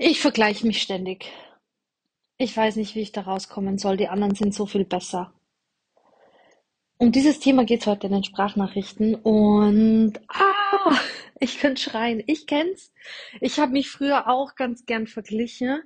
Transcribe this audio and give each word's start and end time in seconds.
Ich 0.00 0.20
vergleiche 0.20 0.64
mich 0.64 0.80
ständig. 0.80 1.32
Ich 2.36 2.56
weiß 2.56 2.76
nicht, 2.76 2.94
wie 2.94 3.00
ich 3.00 3.10
da 3.10 3.22
rauskommen 3.22 3.78
soll. 3.78 3.96
Die 3.96 4.06
anderen 4.06 4.36
sind 4.36 4.54
so 4.54 4.64
viel 4.64 4.84
besser. 4.84 5.32
Um 6.98 7.10
dieses 7.10 7.40
Thema 7.40 7.64
geht 7.64 7.80
es 7.80 7.88
heute 7.88 8.06
in 8.06 8.12
den 8.12 8.22
Sprachnachrichten 8.22 9.16
und 9.16 10.12
ah, 10.28 10.96
ich 11.40 11.58
könnte 11.58 11.82
schreien. 11.82 12.22
Ich 12.28 12.46
kenn's. 12.46 12.92
Ich 13.40 13.58
habe 13.58 13.72
mich 13.72 13.90
früher 13.90 14.28
auch 14.28 14.54
ganz 14.54 14.86
gern 14.86 15.08
verglichen 15.08 15.82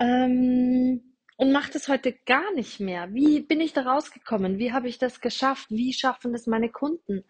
ähm, 0.00 1.14
und 1.36 1.52
mache 1.52 1.70
das 1.70 1.86
heute 1.86 2.14
gar 2.26 2.52
nicht 2.54 2.80
mehr. 2.80 3.14
Wie 3.14 3.38
bin 3.42 3.60
ich 3.60 3.72
da 3.72 3.82
rausgekommen? 3.82 4.58
Wie 4.58 4.72
habe 4.72 4.88
ich 4.88 4.98
das 4.98 5.20
geschafft? 5.20 5.68
Wie 5.70 5.92
schaffen 5.92 6.32
das 6.32 6.48
meine 6.48 6.68
Kunden? 6.68 7.22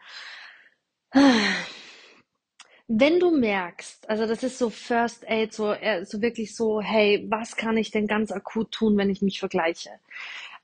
Wenn 2.89 3.21
du 3.21 3.31
merkst, 3.31 4.09
also 4.09 4.27
das 4.27 4.43
ist 4.43 4.59
so 4.59 4.71
First 4.71 5.29
Aid, 5.29 5.53
so, 5.53 5.73
äh, 5.73 6.05
so 6.05 6.21
wirklich 6.21 6.55
so, 6.55 6.81
hey, 6.81 7.27
was 7.29 7.57
kann 7.57 7.77
ich 7.77 7.91
denn 7.91 8.07
ganz 8.07 8.33
akut 8.33 8.73
tun, 8.73 8.97
wenn 8.97 9.11
ich 9.11 9.23
mich 9.23 9.39
vergleiche? 9.39 9.91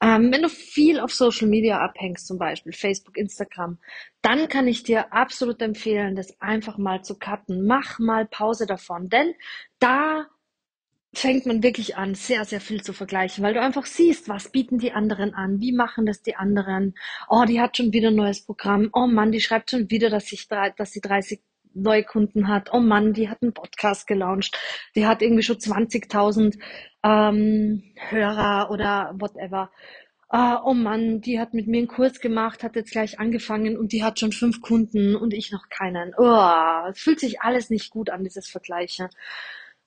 Ähm, 0.01 0.31
wenn 0.33 0.43
du 0.43 0.49
viel 0.49 1.01
auf 1.01 1.13
Social 1.13 1.49
Media 1.49 1.81
abhängst, 1.81 2.27
zum 2.27 2.39
Beispiel 2.39 2.73
Facebook, 2.73 3.17
Instagram, 3.17 3.79
dann 4.23 4.49
kann 4.49 4.69
ich 4.69 4.85
dir 4.85 5.13
absolut 5.13 5.61
empfehlen, 5.61 6.15
das 6.15 6.41
einfach 6.41 6.79
mal 6.79 7.03
zu 7.03 7.19
cutten. 7.19 7.67
Mach 7.67 7.99
mal 7.99 8.27
Pause 8.27 8.67
davon, 8.67 9.09
denn 9.09 9.35
da 9.81 10.27
fängt 11.15 11.47
man 11.47 11.63
wirklich 11.63 11.97
an, 11.97 12.15
sehr, 12.15 12.45
sehr 12.45 12.61
viel 12.61 12.83
zu 12.83 12.93
vergleichen, 12.93 13.43
weil 13.43 13.55
du 13.55 13.61
einfach 13.61 13.87
siehst, 13.87 14.29
was 14.29 14.51
bieten 14.51 14.79
die 14.79 14.93
anderen 14.93 15.35
an, 15.35 15.61
wie 15.61 15.73
machen 15.73 16.07
das 16.07 16.23
die 16.23 16.37
anderen. 16.37 16.95
Oh, 17.29 17.45
die 17.45 17.61
hat 17.61 17.77
schon 17.77 17.93
wieder 17.93 18.09
ein 18.09 18.15
neues 18.15 18.45
Programm. 18.45 18.91
Oh 18.93 19.07
Mann, 19.07 19.33
die 19.33 19.41
schreibt 19.41 19.71
schon 19.71 19.91
wieder, 19.91 20.11
dass, 20.11 20.31
ich, 20.33 20.47
dass 20.49 20.93
sie 20.93 21.01
30 21.01 21.41
Neukunden 21.75 22.49
hat. 22.49 22.73
Oh 22.73 22.81
Mann, 22.81 23.13
die 23.13 23.29
hat 23.29 23.43
einen 23.43 23.55
Podcast 23.55 24.07
gelauncht. 24.07 24.59
Die 24.95 25.07
hat 25.07 25.23
irgendwie 25.23 25.43
schon 25.43 25.57
20.000 25.57 26.59
ähm, 27.03 27.83
Hörer 27.97 28.71
oder 28.71 29.15
whatever. 29.19 29.71
Uh, 30.31 30.59
oh 30.63 30.75
Mann, 30.75 31.23
die 31.23 31.41
hat 31.41 31.55
mit 31.55 31.69
mir 31.69 31.79
einen 31.79 31.89
Kurs 31.89 32.21
gemacht, 32.21 32.63
hat 32.63 32.77
jetzt 32.77 32.91
gleich 32.91 33.19
angefangen 33.19 33.79
und 33.79 33.93
die 33.93 34.05
hat 34.05 34.21
schon 34.21 34.33
fünf 34.33 34.61
Kunden 34.61 35.17
und 35.17 35.33
ich 35.33 35.51
noch 35.53 35.71
keinen. 35.71 36.13
Oh, 36.19 36.89
es 36.91 37.01
fühlt 37.01 37.19
sich 37.19 37.41
alles 37.41 37.71
nicht 37.71 37.91
gut 37.91 38.11
an, 38.11 38.25
dieses 38.25 38.47
Vergleichen. 38.47 39.09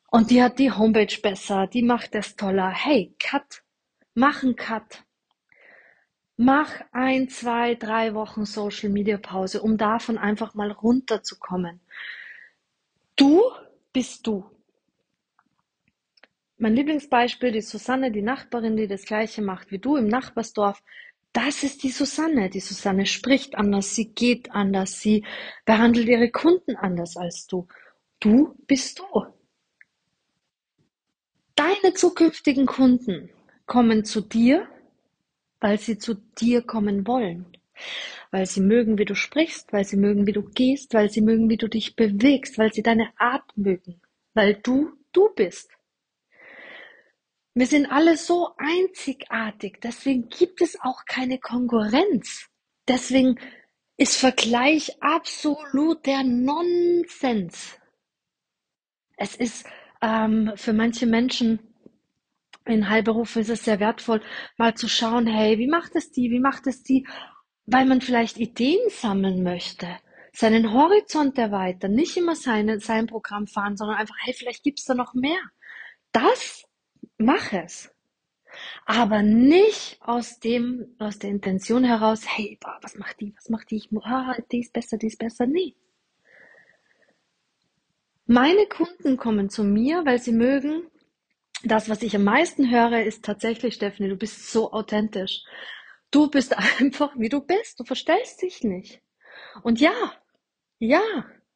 Und 0.09 0.31
die 0.31 0.41
hat 0.41 0.57
die 0.57 0.71
Homepage 0.71 1.15
besser, 1.21 1.67
die 1.67 1.83
macht 1.83 2.15
das 2.15 2.35
toller. 2.35 2.69
Hey, 2.69 3.15
Cut. 3.19 3.61
Mach 4.15 4.41
einen 4.41 4.55
Cut. 4.55 5.03
Mach 6.43 6.81
ein, 6.91 7.29
zwei, 7.29 7.75
drei 7.75 8.15
Wochen 8.15 8.45
Social 8.45 8.89
Media 8.89 9.19
Pause, 9.19 9.61
um 9.61 9.77
davon 9.77 10.17
einfach 10.17 10.55
mal 10.55 10.71
runterzukommen. 10.71 11.79
Du 13.15 13.43
bist 13.93 14.25
du. 14.25 14.49
Mein 16.57 16.73
Lieblingsbeispiel, 16.73 17.51
die 17.51 17.61
Susanne, 17.61 18.11
die 18.11 18.23
Nachbarin, 18.23 18.75
die 18.75 18.87
das 18.87 19.05
gleiche 19.05 19.43
macht 19.43 19.69
wie 19.69 19.77
du 19.77 19.97
im 19.97 20.07
Nachbarsdorf. 20.07 20.81
Das 21.31 21.61
ist 21.61 21.83
die 21.83 21.91
Susanne. 21.91 22.49
Die 22.49 22.59
Susanne 22.59 23.05
spricht 23.05 23.53
anders, 23.53 23.93
sie 23.93 24.11
geht 24.11 24.49
anders, 24.49 24.99
sie 24.99 25.23
behandelt 25.65 26.07
ihre 26.07 26.31
Kunden 26.31 26.75
anders 26.75 27.17
als 27.17 27.45
du. 27.45 27.67
Du 28.19 28.55
bist 28.65 28.97
du. 28.97 29.27
Deine 31.53 31.93
zukünftigen 31.93 32.65
Kunden 32.65 33.29
kommen 33.67 34.05
zu 34.05 34.21
dir 34.21 34.67
weil 35.61 35.79
sie 35.79 35.97
zu 35.97 36.15
dir 36.15 36.61
kommen 36.63 37.07
wollen. 37.07 37.45
Weil 38.31 38.45
sie 38.45 38.61
mögen, 38.61 38.97
wie 38.97 39.05
du 39.05 39.15
sprichst, 39.15 39.71
weil 39.71 39.85
sie 39.85 39.97
mögen, 39.97 40.27
wie 40.27 40.33
du 40.33 40.43
gehst, 40.43 40.93
weil 40.93 41.09
sie 41.09 41.21
mögen, 41.21 41.49
wie 41.49 41.57
du 41.57 41.67
dich 41.67 41.95
bewegst, 41.95 42.57
weil 42.57 42.73
sie 42.73 42.83
deine 42.83 43.09
Art 43.17 43.45
mögen, 43.55 44.01
weil 44.33 44.55
du 44.55 44.91
du 45.13 45.29
bist. 45.35 45.71
Wir 47.53 47.67
sind 47.67 47.91
alle 47.91 48.17
so 48.17 48.49
einzigartig, 48.57 49.79
deswegen 49.81 50.29
gibt 50.29 50.61
es 50.61 50.79
auch 50.79 51.05
keine 51.05 51.37
Konkurrenz. 51.37 52.49
Deswegen 52.87 53.37
ist 53.97 54.17
Vergleich 54.17 55.01
absolut 55.01 56.05
der 56.05 56.23
Nonsens. 56.23 57.77
Es 59.17 59.35
ist 59.35 59.65
ähm, 60.01 60.53
für 60.55 60.73
manche 60.73 61.05
Menschen 61.05 61.59
in 62.65 62.89
Heilberufen 62.89 63.41
ist 63.41 63.49
es 63.49 63.65
sehr 63.65 63.79
wertvoll, 63.79 64.21
mal 64.57 64.75
zu 64.75 64.87
schauen, 64.87 65.27
hey, 65.27 65.57
wie 65.57 65.67
macht 65.67 65.95
es 65.95 66.11
die, 66.11 66.31
wie 66.31 66.39
macht 66.39 66.67
es 66.67 66.83
die, 66.83 67.07
weil 67.65 67.85
man 67.85 68.01
vielleicht 68.01 68.37
Ideen 68.37 68.89
sammeln 68.89 69.43
möchte, 69.43 69.87
seinen 70.33 70.73
Horizont 70.73 71.37
erweitern, 71.37 71.93
nicht 71.93 72.17
immer 72.17 72.35
seine, 72.35 72.79
sein 72.79 73.07
Programm 73.07 73.47
fahren, 73.47 73.77
sondern 73.77 73.97
einfach, 73.97 74.15
hey, 74.23 74.33
vielleicht 74.33 74.63
gibt's 74.63 74.85
da 74.85 74.93
noch 74.93 75.13
mehr. 75.13 75.39
Das, 76.11 76.65
mach 77.17 77.53
es. 77.53 77.89
Aber 78.85 79.23
nicht 79.23 79.97
aus 80.01 80.39
dem, 80.39 80.95
aus 80.99 81.19
der 81.19 81.29
Intention 81.29 81.83
heraus, 81.83 82.23
hey, 82.25 82.57
boah, 82.61 82.77
was 82.81 82.95
macht 82.95 83.21
die, 83.21 83.33
was 83.35 83.49
macht 83.49 83.71
die, 83.71 83.77
ich, 83.77 83.89
ah, 84.03 84.35
die 84.51 84.59
ist 84.59 84.73
besser, 84.73 84.97
die 84.97 85.07
ist 85.07 85.19
besser. 85.19 85.45
Nee. 85.47 85.75
Meine 88.25 88.65
Kunden 88.67 89.17
kommen 89.17 89.49
zu 89.49 89.63
mir, 89.63 90.05
weil 90.05 90.19
sie 90.19 90.33
mögen, 90.33 90.87
das, 91.63 91.89
was 91.89 92.01
ich 92.01 92.15
am 92.15 92.23
meisten 92.23 92.69
höre, 92.71 93.03
ist 93.03 93.23
tatsächlich, 93.25 93.75
Stephanie, 93.75 94.09
du 94.09 94.17
bist 94.17 94.51
so 94.51 94.71
authentisch. 94.71 95.43
Du 96.11 96.29
bist 96.29 96.57
einfach, 96.79 97.13
wie 97.17 97.29
du 97.29 97.41
bist. 97.41 97.79
Du 97.79 97.83
verstellst 97.83 98.41
dich 98.41 98.63
nicht. 98.63 99.01
Und 99.63 99.79
ja, 99.79 99.93
ja, 100.79 101.01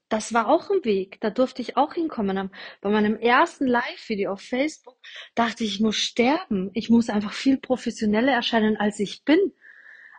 das 0.10 0.34
war 0.34 0.48
auch 0.48 0.70
ein 0.70 0.86
Weg. 0.86 1.20
Da 1.22 1.30
durfte 1.30 1.62
ich 1.62 1.78
auch 1.78 1.94
hinkommen. 1.94 2.52
Bei 2.82 2.90
meinem 2.90 3.18
ersten 3.18 3.66
Live-Video 3.66 4.34
auf 4.34 4.42
Facebook 4.42 4.98
dachte 5.34 5.64
ich, 5.64 5.76
ich 5.76 5.82
muss 5.82 5.96
sterben. 5.96 6.70
Ich 6.74 6.90
muss 6.90 7.10
einfach 7.10 7.34
viel 7.34 7.58
professioneller 7.58 8.32
erscheinen, 8.32 8.78
als 8.78 9.00
ich 9.00 9.24
bin. 9.24 9.40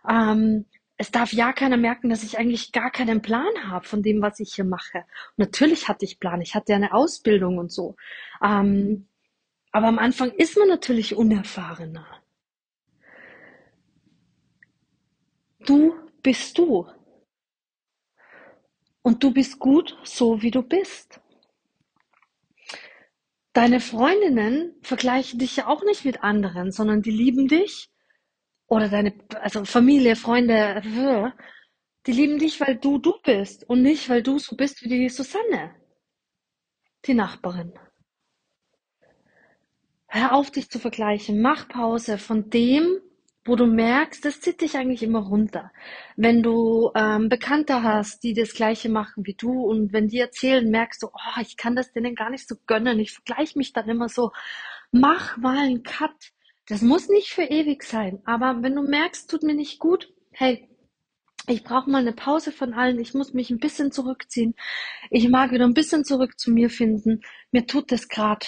Ähm, 0.07 0.65
es 0.97 1.11
darf 1.11 1.31
ja 1.31 1.53
keiner 1.53 1.77
merken, 1.77 2.09
dass 2.09 2.23
ich 2.23 2.37
eigentlich 2.39 2.71
gar 2.71 2.91
keinen 2.91 3.21
Plan 3.21 3.69
habe 3.69 3.85
von 3.85 4.01
dem, 4.01 4.21
was 4.21 4.39
ich 4.39 4.55
hier 4.55 4.65
mache. 4.65 4.99
Und 5.37 5.37
natürlich 5.37 5.87
hatte 5.87 6.05
ich 6.05 6.19
Plan. 6.19 6.41
Ich 6.41 6.55
hatte 6.55 6.71
ja 6.71 6.75
eine 6.75 6.93
Ausbildung 6.93 7.57
und 7.59 7.71
so. 7.71 7.95
Ähm, 8.43 9.06
aber 9.77 9.89
am 9.89 9.99
Anfang 9.99 10.31
ist 10.31 10.57
man 10.57 10.69
natürlich 10.69 11.13
unerfahrener. 11.13 12.07
Du 15.67 15.93
bist 16.23 16.57
du. 16.57 16.87
Und 19.03 19.23
du 19.23 19.31
bist 19.31 19.59
gut 19.59 19.95
so, 20.03 20.41
wie 20.41 20.49
du 20.49 20.63
bist. 20.63 21.21
Deine 23.53 23.79
Freundinnen 23.79 24.73
vergleichen 24.81 25.37
dich 25.37 25.57
ja 25.57 25.67
auch 25.67 25.83
nicht 25.83 26.05
mit 26.05 26.23
anderen, 26.23 26.71
sondern 26.71 27.03
die 27.03 27.11
lieben 27.11 27.47
dich. 27.47 27.91
Oder 28.65 28.89
deine, 28.89 29.13
also 29.41 29.63
Familie, 29.63 30.15
Freunde, 30.15 30.81
die 32.07 32.11
lieben 32.13 32.39
dich, 32.39 32.59
weil 32.59 32.77
du 32.77 32.97
du 32.97 33.13
bist 33.21 33.63
und 33.69 33.83
nicht, 33.83 34.09
weil 34.09 34.23
du 34.23 34.39
so 34.39 34.55
bist 34.55 34.81
wie 34.81 34.89
die 34.89 35.09
Susanne, 35.09 35.75
die 37.05 37.13
Nachbarin. 37.13 37.77
Hör 40.09 40.33
auf, 40.33 40.51
dich 40.51 40.69
zu 40.69 40.79
vergleichen. 40.79 41.41
Mach 41.41 41.67
Pause 41.67 42.17
von 42.17 42.49
dem, 42.49 42.99
wo 43.43 43.55
du 43.55 43.65
merkst, 43.65 44.23
das 44.23 44.39
zieht 44.39 44.61
dich 44.61 44.77
eigentlich 44.77 45.03
immer 45.03 45.19
runter. 45.19 45.71
Wenn 46.15 46.43
du 46.43 46.91
ähm, 46.95 47.29
Bekannte 47.29 47.83
hast, 47.83 48.23
die 48.23 48.33
das 48.33 48.53
Gleiche 48.53 48.89
machen 48.89 49.25
wie 49.25 49.35
du 49.35 49.51
und 49.63 49.91
wenn 49.91 50.07
die 50.07 50.19
erzählen, 50.19 50.69
merkst 50.69 51.03
du, 51.03 51.07
oh, 51.07 51.41
ich 51.41 51.57
kann 51.57 51.75
das 51.75 51.91
denen 51.91 52.15
gar 52.15 52.29
nicht 52.29 52.47
so 52.47 52.55
gönnen. 52.67 52.99
Ich 52.99 53.11
vergleiche 53.11 53.57
mich 53.57 53.73
dann 53.73 53.89
immer 53.89 54.07
so. 54.07 54.31
Mach 54.91 55.37
mal 55.37 55.57
einen 55.57 55.83
Cut. 55.83 56.31
Das 56.67 56.81
muss 56.81 57.09
nicht 57.09 57.29
für 57.29 57.43
ewig 57.43 57.83
sein, 57.83 58.21
aber 58.25 58.61
wenn 58.61 58.75
du 58.75 58.83
merkst, 58.83 59.29
tut 59.29 59.43
mir 59.43 59.55
nicht 59.55 59.79
gut, 59.79 60.13
hey, 60.31 60.69
ich 61.47 61.63
brauche 61.63 61.89
mal 61.89 61.99
eine 62.01 62.11
Pause 62.11 62.51
von 62.51 62.73
allen. 62.73 62.99
Ich 62.99 63.13
muss 63.13 63.33
mich 63.33 63.49
ein 63.49 63.59
bisschen 63.59 63.93
zurückziehen. 63.93 64.53
Ich 65.09 65.29
mag 65.29 65.51
wieder 65.51 65.63
ein 65.65 65.73
bisschen 65.73 66.03
zurück 66.03 66.37
zu 66.37 66.51
mir 66.51 66.69
finden. 66.69 67.21
Mir 67.51 67.65
tut 67.67 67.91
das 67.91 68.09
gerade 68.09 68.45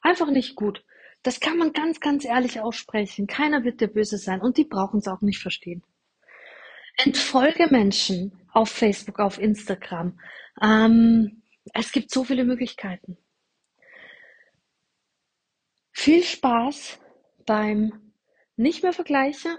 einfach 0.00 0.30
nicht 0.30 0.54
gut. 0.54 0.82
Das 1.22 1.40
kann 1.40 1.58
man 1.58 1.72
ganz, 1.72 2.00
ganz 2.00 2.24
ehrlich 2.24 2.60
aussprechen. 2.60 3.26
Keiner 3.26 3.64
wird 3.64 3.80
dir 3.80 3.88
böse 3.88 4.18
sein 4.18 4.40
und 4.40 4.56
die 4.56 4.64
brauchen 4.64 4.98
es 4.98 5.08
auch 5.08 5.20
nicht 5.20 5.40
verstehen. 5.40 5.82
Entfolge 6.96 7.68
Menschen 7.70 8.40
auf 8.52 8.70
Facebook, 8.70 9.18
auf 9.20 9.38
Instagram. 9.38 10.18
Ähm, 10.60 11.42
es 11.74 11.92
gibt 11.92 12.10
so 12.10 12.24
viele 12.24 12.44
Möglichkeiten. 12.44 13.18
Viel 15.92 16.22
Spaß 16.22 16.98
beim 17.46 18.12
nicht 18.56 18.82
mehr 18.82 18.92
vergleichen, 18.92 19.56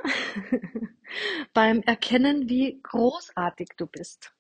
beim 1.53 1.81
Erkennen, 1.81 2.49
wie 2.49 2.79
großartig 2.83 3.69
du 3.77 3.87
bist. 3.87 4.33